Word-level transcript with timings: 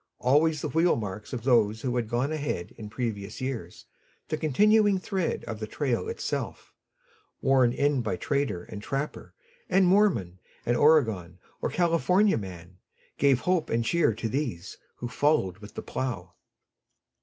Always 0.17 0.61
the 0.61 0.69
wheel 0.69 0.95
marks 0.95 1.31
of 1.31 1.43
those 1.43 1.81
who 1.81 1.95
had 1.95 2.09
gone 2.09 2.31
ahead 2.31 2.71
in 2.75 2.89
previous 2.89 3.39
years, 3.39 3.85
the 4.29 4.35
continuing 4.35 4.97
thread 4.99 5.43
of 5.43 5.59
the 5.59 5.67
trail 5.67 6.07
itself, 6.09 6.73
worn 7.39 7.71
in 7.71 8.01
by 8.01 8.15
trader 8.15 8.63
and 8.63 8.81
trapper 8.81 9.35
and 9.69 9.85
Mormon 9.85 10.39
and 10.65 10.75
Oregon 10.75 11.37
or 11.61 11.69
California 11.69 12.39
man, 12.39 12.79
gave 13.19 13.41
hope 13.41 13.69
and 13.69 13.85
cheer 13.85 14.15
to 14.15 14.27
these 14.27 14.79
who 14.95 15.07
followed 15.07 15.59
with 15.59 15.75
the 15.75 15.83
plow. 15.83 16.33